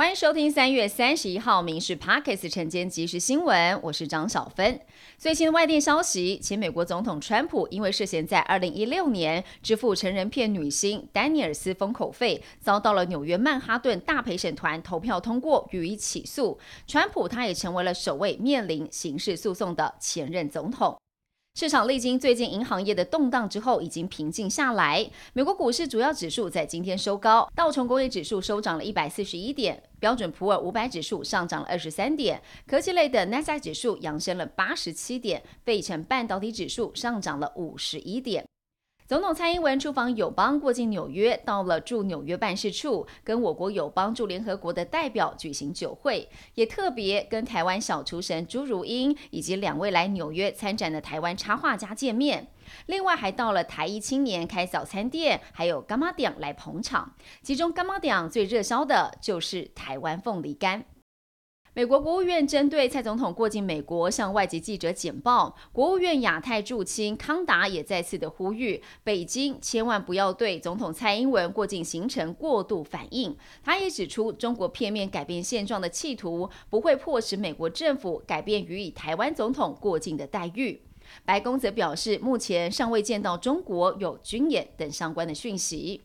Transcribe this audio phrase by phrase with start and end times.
[0.00, 4.80] 欢迎收听三月三十一号《民事 Pockets 晨间即时新闻》，我是张小芬。
[5.18, 16.58] 最新的外电消息，前美国总统川普因为涉嫌在二零一六年支付成人片女星丹尼尔斯封口费，遭到了纽约曼哈顿大陪审团投票通过予以起诉。
[16.86, 20.96] 川普他也成为了首位面临刑事诉讼的前任总统。
[21.58, 25.10] 市场历经最近银行业的动荡之后，已经平静下来。
[25.34, 38.44] 美国股市主要指数在今天收高，道琼工业指数收涨了一百四十一点，标准普尔五百指数上涨了二十三点，科技类的 n a s a 指数扬升了八十七点，费城半导体指数上涨了五十一点。
[39.10, 52.46] 总统蔡英文出访友邦，过境纽约，到了驻纽约办事处，跟我国友邦驻联合国的代表举行酒会，也特别跟台湾小厨神朱如英以及两位来纽约参展的台湾插画家见面。
[52.86, 57.12] 另外还到了台裔青年开早餐店，还有干妈店来捧场。
[57.42, 60.84] 其中干妈店最热销的就是台湾凤梨干。
[61.72, 73.36] 美国国务院针对蔡总统过境美国向外籍记者简报，国务院亚太驻青康达也再次的呼吁北京千万不要对总统蔡英文过境行程过度反应。
[73.62, 80.82] 他也指出，中国片面改变现状的企图不会迫使美国政府改变予以台湾总统过境的待遇。
[81.24, 86.02] 白宫则表示，目前尚未见到中国有军演等相关的讯息。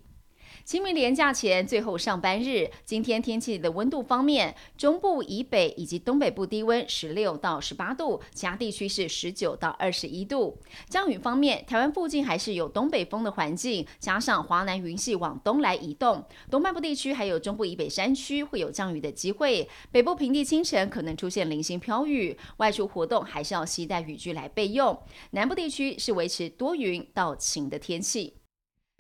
[0.66, 10.58] 清明连假前最后上班日，今天天气的温度方面，中部以北以及东北部低温十六到十八度，其他地区是十九到二十一度。
[10.90, 19.70] 降雨方面，台湾附近还是有东北风的环境，加上华南云系往东来移动，东半部地区还有中部以北山区会有降雨的机会。
[19.92, 25.00] 北部平地清晨可能出现零星飘雨，外出活动还是要携带雨具来备用。
[25.30, 28.34] 南部地区是维持多云到晴的天气。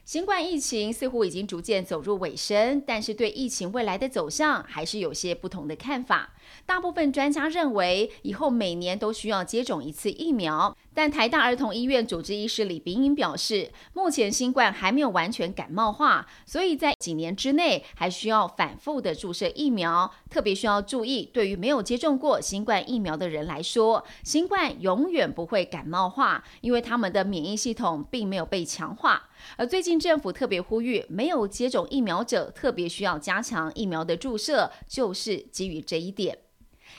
[0.05, 6.35] 新冠疫情似乎已经逐渐走入尾声，但是对疫情未来的走向还是有些不同的看法。
[6.63, 10.77] 大部分专家认为，以后每年都需要接种一次疫苗。
[10.95, 20.09] 但台大儿童医院主治医师李炳颖表示，目前新冠还没有完全感冒化，所以在几年之内还需要反复的注射疫苗。
[20.29, 29.29] 特别需要注意，对于没有接种过新冠疫苗的人来说，新冠永远不会感冒化，因为他们的免疫系统并没有被强化。
[29.57, 36.44] 而最近政府特别呼吁，没有接种疫苗者特别需要加强疫苗的注射，就是基于这一点。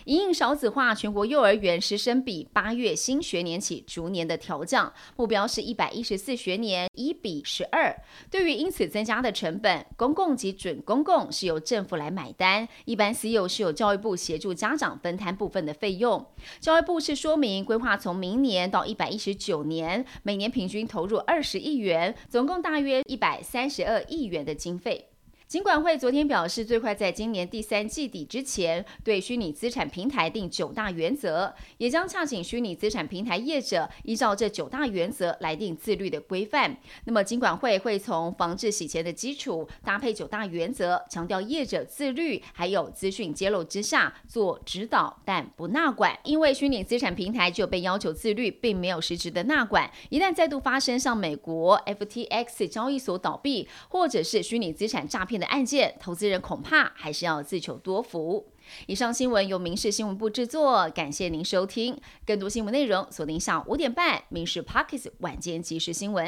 [0.05, 7.95] 因应少子化，全国幼儿园师生比八月新学年起逐年的调降，目标是一百一十四学年一比十二。
[8.31, 16.25] 对于因此增加的成本，公共及准公共是由政府来买单，一般私幼是由教育部协助家长分摊部分的费用。
[16.61, 25.09] 教育部是说明规划从明年到一百一十九年，每年平均投入二十亿元，总共大约一百三十二亿元的经费。
[25.49, 36.77] 金管会昨天表示，最快在今年第三季底之前，对虚拟资产平台定九大原则，也将洽请虚拟资产平台业者依照这九大原则来定自律的规范。
[37.05, 46.19] 那么，金管会会从防治洗钱的基础，搭配九大原则，强调业者自律，还有资讯揭露之下做指导，但不纳管。
[46.25, 49.89] 因为虚拟资产平台就被要求自律，并没有实质的纳管。
[50.09, 58.47] 一旦再度发生像美国 FTX 交易所倒闭，或者是虚拟资产诈骗的案件，投资人恐怕还是要自求多福。
[58.87, 61.99] 以上新闻由民事新闻部制作，感谢您收听。
[62.25, 66.27] 更多新闻内容锁定下午五点半《民事 Pockets 晚间即时新闻》。